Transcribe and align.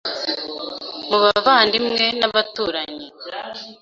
mu 1.09 1.17
bavandimwe 1.23 2.05
n’abaturanyi. 2.19 3.05